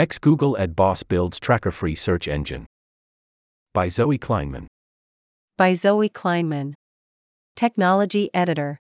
Ex 0.00 0.16
Google 0.16 0.56
Ad 0.56 0.74
Boss 0.74 1.02
builds 1.02 1.38
tracker 1.38 1.70
free 1.70 1.94
search 1.94 2.26
engine. 2.26 2.64
By 3.74 3.88
Zoe 3.88 4.16
Kleinman. 4.16 4.66
By 5.58 5.74
Zoe 5.74 6.08
Kleinman. 6.08 6.72
Technology 7.54 8.30
Editor. 8.32 8.80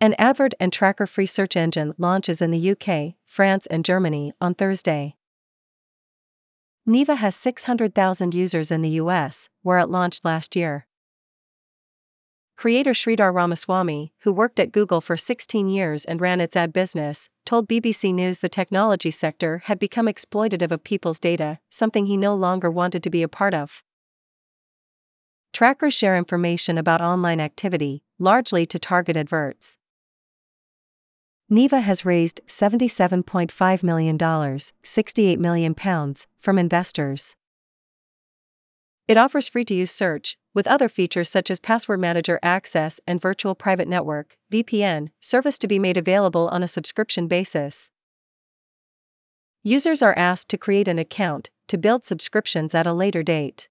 An 0.00 0.14
advert 0.18 0.54
and 0.58 0.72
tracker 0.72 1.06
free 1.06 1.26
search 1.26 1.58
engine 1.58 1.92
launches 1.98 2.40
in 2.40 2.52
the 2.52 2.70
UK, 2.70 3.16
France, 3.26 3.66
and 3.66 3.84
Germany 3.84 4.32
on 4.40 4.54
Thursday. 4.54 5.14
Neeva 6.88 7.18
has 7.18 7.36
600,000 7.36 8.34
users 8.34 8.70
in 8.70 8.80
the 8.80 8.96
US, 9.02 9.50
where 9.60 9.78
it 9.78 9.90
launched 9.90 10.24
last 10.24 10.56
year. 10.56 10.86
Creator 12.60 12.92
Sridhar 12.92 13.32
Ramaswamy, 13.32 14.12
who 14.18 14.34
worked 14.34 14.60
at 14.60 14.70
Google 14.70 15.00
for 15.00 15.16
16 15.16 15.70
years 15.70 16.04
and 16.04 16.20
ran 16.20 16.42
its 16.42 16.54
ad 16.54 16.74
business, 16.74 17.30
told 17.46 17.66
BBC 17.66 18.12
News 18.12 18.40
the 18.40 18.50
technology 18.50 19.10
sector 19.10 19.62
had 19.64 19.78
become 19.78 20.04
exploitative 20.04 20.70
of 20.70 20.84
people's 20.84 21.18
data, 21.18 21.58
something 21.70 22.04
he 22.04 22.18
no 22.18 22.34
longer 22.34 22.70
wanted 22.70 23.02
to 23.02 23.08
be 23.08 23.22
a 23.22 23.28
part 23.28 23.54
of. 23.54 23.82
Trackers 25.54 25.94
share 25.94 26.18
information 26.18 26.76
about 26.76 27.00
online 27.00 27.40
activity, 27.40 28.02
largely 28.18 28.66
to 28.66 28.78
target 28.78 29.16
adverts. 29.16 29.78
Neeva 31.50 31.80
has 31.80 32.04
raised 32.04 32.42
$77.5 32.46 33.82
million, 33.82 34.58
68 34.82 35.40
million 35.40 35.74
pounds, 35.74 36.26
from 36.38 36.58
investors. 36.58 37.36
It 39.08 39.16
offers 39.16 39.48
free 39.48 39.64
to 39.64 39.74
use 39.74 39.90
search, 39.90 40.36
with 40.54 40.66
other 40.66 40.88
features 40.88 41.28
such 41.28 41.50
as 41.50 41.60
password 41.60 42.00
manager 42.00 42.38
access 42.42 43.00
and 43.06 43.20
virtual 43.20 43.54
private 43.54 43.88
network 43.88 44.36
VPN 44.52 45.08
service 45.20 45.58
to 45.58 45.68
be 45.68 45.78
made 45.78 45.96
available 45.96 46.48
on 46.48 46.62
a 46.62 46.68
subscription 46.68 47.28
basis. 47.28 47.90
Users 49.62 50.02
are 50.02 50.16
asked 50.16 50.48
to 50.48 50.58
create 50.58 50.88
an 50.88 50.98
account 50.98 51.50
to 51.68 51.78
build 51.78 52.04
subscriptions 52.04 52.74
at 52.74 52.86
a 52.86 52.92
later 52.92 53.22
date. 53.22 53.68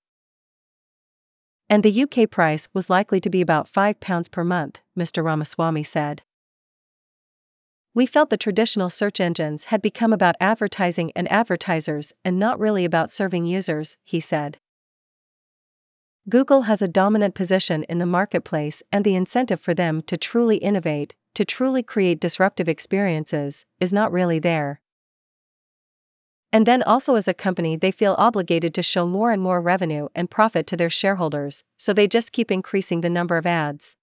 And 1.70 1.84
the 1.84 2.04
UK 2.04 2.30
price 2.30 2.68
was 2.74 2.90
likely 2.90 3.20
to 3.20 3.30
be 3.30 3.41
about 3.41 3.71
£5 3.71 4.32
per 4.32 4.43
month, 4.43 4.80
Mr. 4.98 5.24
Ramaswamy 5.24 5.84
said. 5.84 6.24
We 7.93 8.05
felt 8.05 8.30
the 8.30 8.38
traditional 8.38 8.90
search 8.90 9.20
engines 9.20 9.66
had 9.66 9.82
become 9.82 10.14
about 10.14 10.36
advertising 10.40 11.12
and 11.16 11.30
advertisers 11.32 12.14
and 12.24 12.40
not 12.40 12.60
really 12.60 12.86
about 12.86 13.12
serving 13.12 13.46
users, 13.46 13.98
he 14.04 14.20
said. 14.20 14.60
Google 16.30 16.63
has 16.63 16.84
a 16.84 16.88
dominant 16.88 17.34
position 17.34 17.84
in 17.85 17.98
the 17.98 18.05
marketplace, 18.05 18.84
and 18.91 19.04
the 19.04 19.16
incentive 19.16 19.60
for 19.60 19.74
them 19.74 20.04
to 20.04 20.16
truly 20.16 20.58
innovate, 20.58 21.16
to 21.34 21.44
truly 21.44 21.82
create 21.82 22.20
disruptive 22.20 22.70
experiences, 22.70 23.66
is 23.80 23.91
not 23.91 24.12
really 24.12 24.38
there. 24.38 24.80
And 26.54 26.68
then 26.68 26.84
also, 26.84 27.16
as 27.16 27.27
a 27.27 27.34
company, 27.34 27.76
they 27.76 27.90
feel 27.90 28.16
obligated 28.20 28.76
to 28.76 28.84
show 28.84 29.08
more 29.08 29.32
and 29.32 29.41
more 29.41 29.60
revenue 29.60 30.08
and 30.13 30.30
profit 30.30 30.68
to 30.68 30.77
their 30.77 30.90
shareholders, 30.90 31.63
so 31.77 31.94
they 31.94 32.08
just 32.08 32.32
keep 32.32 32.52
increasing 32.52 33.02
the 33.02 33.10
number 33.10 33.36
of 33.36 33.48
ads. 33.48 33.96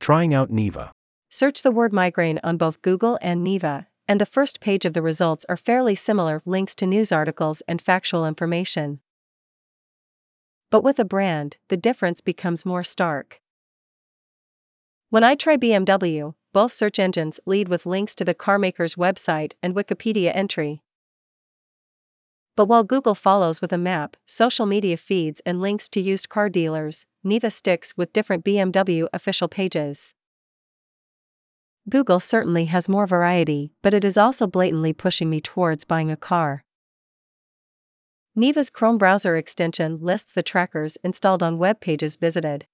Trying 0.00 0.32
out 0.32 0.50
Neeva. 0.50 0.92
Search 1.28 1.60
the 1.60 1.70
word 1.70 1.92
migraine 1.92 2.40
on 2.42 2.56
both 2.56 2.80
Google 2.80 3.18
and 3.20 3.46
Neeva, 3.46 3.86
and 4.08 4.18
the 4.18 4.26
first 4.26 4.60
page 4.60 4.86
of 4.86 4.94
the 4.94 5.02
results 5.02 5.44
are 5.50 5.58
fairly 5.58 5.94
similar 5.94 6.40
links 6.46 6.74
to 6.76 6.86
news 6.86 7.12
articles 7.12 7.62
and 7.68 7.82
factual 7.82 8.26
information. 8.26 9.00
But 10.72 10.82
with 10.82 10.98
a 10.98 11.04
brand, 11.04 11.58
the 11.68 11.76
difference 11.76 12.22
becomes 12.22 12.64
more 12.64 12.82
stark. 12.82 13.42
When 15.10 15.22
I 15.22 15.34
try 15.34 15.58
BMW, 15.58 16.32
both 16.54 16.72
search 16.72 16.98
engines 16.98 17.38
lead 17.44 17.68
with 17.68 17.84
links 17.84 18.14
to 18.14 18.24
the 18.24 18.32
carmaker's 18.32 18.94
website 18.94 19.52
and 19.62 19.74
Wikipedia 19.74 20.34
entry. 20.34 20.82
But 22.56 22.68
while 22.68 22.84
Google 22.84 23.14
follows 23.14 23.60
with 23.60 23.70
a 23.70 23.76
map, 23.76 24.16
social 24.24 24.64
media 24.64 24.96
feeds, 24.96 25.42
and 25.44 25.60
links 25.60 25.90
to 25.90 26.00
used 26.00 26.30
car 26.30 26.48
dealers, 26.48 27.04
Neeva 27.22 27.52
sticks 27.52 27.94
with 27.98 28.14
different 28.14 28.42
BMW 28.42 29.08
official 29.12 29.48
pages. 29.48 30.14
Google 31.86 32.18
certainly 32.18 32.64
has 32.66 32.88
more 32.88 33.06
variety, 33.06 33.74
but 33.82 33.92
it 33.92 34.06
is 34.06 34.16
also 34.16 34.46
blatantly 34.46 34.94
pushing 34.94 35.28
me 35.28 35.38
towards 35.38 35.84
buying 35.84 36.10
a 36.10 36.16
car. 36.16 36.64
Neeva's 38.34 38.70
Chrome 38.70 38.96
browser 38.96 39.36
extension 39.36 39.98
lists 40.00 40.32
the 40.32 40.42
trackers 40.42 40.96
installed 41.04 41.42
on 41.42 41.58
web 41.58 41.80
pages 41.80 42.16
visited. 42.16 42.66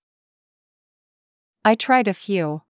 I 1.65 1.75
tried 1.75 2.07
a 2.07 2.15
few. 2.15 2.63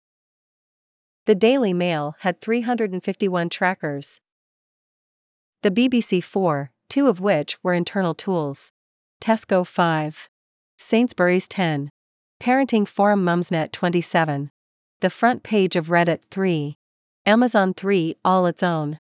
The 1.25 1.35
Daily 1.35 1.73
Mail 1.73 2.15
had 2.21 2.41
351 2.41 3.49
trackers. 3.49 4.21
The 5.63 5.73
BBC 5.73 6.23
4, 6.23 6.71
two 6.89 7.09
of 7.09 7.19
which 7.19 7.59
were 7.65 7.75
internal 7.75 8.15
tools. 8.15 8.73
Tesco 9.21 9.67
5. 9.67 10.29
Sainsbury's 10.79 11.49
10. 11.49 11.91
Parenting 12.41 12.87
Forum 12.87 13.25
Mumsnet 13.25 13.73
27. 13.73 14.51
The 15.01 15.11
front 15.11 15.43
page 15.43 15.75
of 15.75 15.89
Reddit 15.89 16.21
3. 16.31 16.77
Amazon 17.27 17.75
3 17.75 18.15
all 18.25 18.47
its 18.47 18.63
own. 18.63 19.01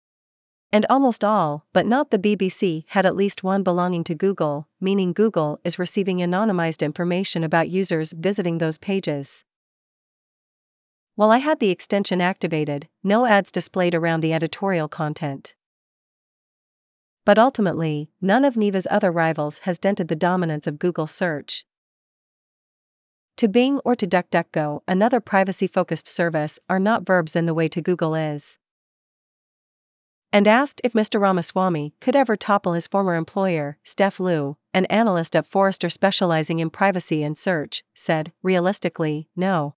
And 0.71 0.85
almost 0.91 1.25
all, 1.25 1.67
but 1.73 1.87
not 1.87 2.11
the 2.11 2.19
BBC, 2.19 2.85
had 2.89 3.07
at 3.07 3.17
least 3.17 3.43
one 3.43 3.63
belonging 3.63 4.05
to 4.05 4.15
Google, 4.15 4.69
meaning 4.81 5.15
Google 5.15 5.61
is 5.65 5.79
receiving 5.79 6.19
anonymized 6.19 6.85
information 6.85 7.43
about 7.43 7.71
users 7.71 8.13
visiting 8.13 8.59
those 8.59 8.77
pages. 8.77 9.45
While 11.15 11.31
I 11.31 11.39
had 11.39 11.59
the 11.59 11.71
extension 11.71 12.21
activated, 12.21 12.87
no 13.03 13.25
ads 13.25 13.51
displayed 13.51 13.95
around 13.95 14.21
the 14.21 14.35
editorial 14.35 14.89
content. 14.89 15.55
But 17.25 17.39
ultimately, 17.39 18.11
none 18.21 18.45
of 18.45 18.57
Neeva's 18.57 18.87
other 18.91 19.11
rivals 19.11 19.59
has 19.61 19.79
dented 19.79 20.09
the 20.09 20.17
dominance 20.17 20.67
of 20.67 20.79
Google 20.79 21.07
search. 21.07 21.65
To 23.39 23.49
Bing 23.49 23.81
or 23.85 23.95
to 23.95 24.07
DuckDuckGo, 24.07 24.81
another 24.87 25.21
privacy 25.21 25.67
focused 25.67 26.09
service, 26.09 26.59
are 26.69 26.79
not 26.79 27.07
verbs 27.07 27.35
in 27.35 27.47
the 27.47 27.55
way 27.55 27.69
to 27.69 27.81
Google 27.81 28.15
is 28.15 28.59
and 30.33 30.47
asked 30.47 30.81
if 30.85 30.93
Mr. 30.93 31.21
Ramaswamy 31.21 31.95
could 32.01 32.15
ever 32.15 32.37
topple 32.37 32.75
his 32.75 32.87
former 32.87 33.15
employer, 33.15 33.79
Steph 33.83 34.21
Liu, 34.21 34.57
an 34.75 34.85
analyst 34.87 35.35
at 35.35 35.47
Forrester 35.47 35.89
specializing 35.89 36.59
in 36.59 36.71
privacy 36.71 37.23
and 37.23 37.39
search, 37.39 37.83
said, 37.95 38.33
realistically, 38.43 39.29
no. 39.35 39.75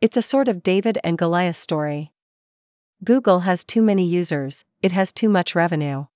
It's 0.00 0.16
a 0.16 0.22
sort 0.22 0.48
of 0.48 0.62
David 0.62 0.98
and 1.02 1.16
Goliath 1.16 1.56
story. 1.56 2.12
Google 3.02 3.40
has 3.40 3.64
too 3.64 3.82
many 3.82 4.06
users, 4.06 4.64
it 4.82 4.92
has 4.92 5.12
too 5.12 5.28
much 5.28 5.54
revenue. 5.54 6.06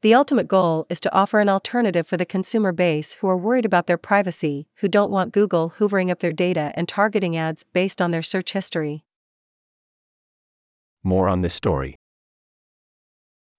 The 0.00 0.14
ultimate 0.14 0.48
goal 0.48 0.86
is 0.90 1.00
to 1.00 1.14
offer 1.14 1.40
an 1.40 1.48
alternative 1.48 2.06
for 2.06 2.18
the 2.18 2.26
consumer 2.26 2.72
base 2.72 3.14
who 3.14 3.28
are 3.28 3.38
worried 3.38 3.64
about 3.64 3.86
their 3.86 3.96
privacy, 3.96 4.68
who 4.76 4.88
don't 4.88 5.10
want 5.10 5.32
Google 5.32 5.74
hoovering 5.78 6.10
up 6.10 6.20
their 6.20 6.32
data 6.32 6.72
and 6.74 6.86
targeting 6.86 7.38
ads 7.38 7.64
based 7.64 8.02
on 8.02 8.10
their 8.10 8.22
search 8.22 8.52
history. 8.52 9.06
More 11.04 11.28
on 11.28 11.42
this 11.42 11.54
story. 11.54 11.96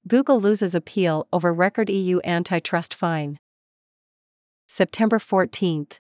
Google 0.07 0.41
loses 0.41 0.75
appeal 0.75 1.27
over 1.31 1.53
record 1.53 1.89
EU 1.89 2.19
antitrust 2.23 2.93
fine. 2.93 3.37
September 4.67 5.19
14th. 5.19 5.99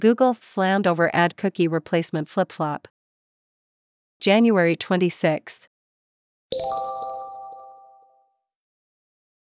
Google 0.00 0.34
slammed 0.34 0.86
over 0.86 1.10
ad 1.14 1.36
cookie 1.36 1.68
replacement 1.68 2.28
flip 2.28 2.50
flop. 2.50 2.88
January 4.20 4.74
26th. 4.74 5.68